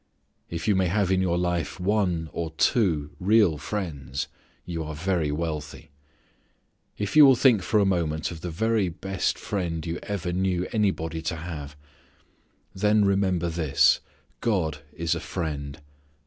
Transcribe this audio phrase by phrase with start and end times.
[0.49, 4.27] If you may have in your life one or two real friends
[4.65, 5.91] you are very wealthy.
[6.97, 10.67] If you will think for a moment of the very best friend you ever knew
[10.73, 11.75] anybody to have.
[12.73, 13.99] Then remember this:
[14.39, 15.79] God is a friend.